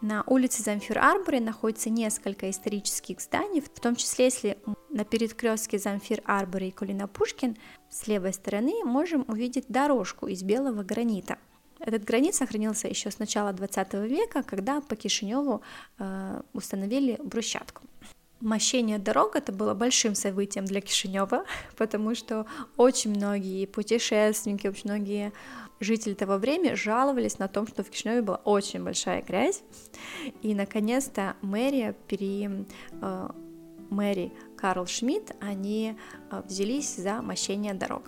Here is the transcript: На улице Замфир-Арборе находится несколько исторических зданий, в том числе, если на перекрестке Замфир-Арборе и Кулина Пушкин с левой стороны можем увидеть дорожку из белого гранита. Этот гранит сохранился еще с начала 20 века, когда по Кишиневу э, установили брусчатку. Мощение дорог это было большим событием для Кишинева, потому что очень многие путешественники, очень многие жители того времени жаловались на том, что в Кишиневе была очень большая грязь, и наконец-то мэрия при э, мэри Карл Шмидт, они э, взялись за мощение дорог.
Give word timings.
На 0.00 0.24
улице 0.26 0.62
Замфир-Арборе 0.62 1.40
находится 1.40 1.90
несколько 1.90 2.48
исторических 2.48 3.20
зданий, 3.20 3.60
в 3.60 3.68
том 3.68 3.96
числе, 3.96 4.26
если 4.26 4.56
на 4.88 5.04
перекрестке 5.04 5.76
Замфир-Арборе 5.76 6.68
и 6.68 6.70
Кулина 6.70 7.06
Пушкин 7.06 7.58
с 7.90 8.06
левой 8.06 8.32
стороны 8.32 8.82
можем 8.84 9.26
увидеть 9.28 9.66
дорожку 9.68 10.26
из 10.26 10.42
белого 10.42 10.82
гранита. 10.82 11.36
Этот 11.80 12.04
гранит 12.04 12.34
сохранился 12.34 12.88
еще 12.88 13.10
с 13.10 13.18
начала 13.18 13.52
20 13.52 13.94
века, 14.08 14.42
когда 14.42 14.80
по 14.80 14.96
Кишиневу 14.96 15.60
э, 15.98 16.40
установили 16.54 17.18
брусчатку. 17.22 17.82
Мощение 18.40 18.98
дорог 18.98 19.36
это 19.36 19.52
было 19.52 19.74
большим 19.74 20.14
событием 20.14 20.64
для 20.64 20.80
Кишинева, 20.80 21.44
потому 21.76 22.14
что 22.14 22.46
очень 22.76 23.10
многие 23.10 23.66
путешественники, 23.66 24.66
очень 24.66 24.90
многие 24.90 25.32
жители 25.78 26.14
того 26.14 26.36
времени 26.36 26.74
жаловались 26.74 27.38
на 27.38 27.48
том, 27.48 27.66
что 27.66 27.84
в 27.84 27.90
Кишиневе 27.90 28.22
была 28.22 28.36
очень 28.44 28.82
большая 28.82 29.22
грязь, 29.22 29.62
и 30.42 30.54
наконец-то 30.54 31.36
мэрия 31.42 31.94
при 32.08 32.66
э, 33.02 33.28
мэри 33.90 34.32
Карл 34.56 34.86
Шмидт, 34.86 35.34
они 35.40 35.96
э, 36.30 36.42
взялись 36.46 36.96
за 36.96 37.20
мощение 37.20 37.74
дорог. 37.74 38.04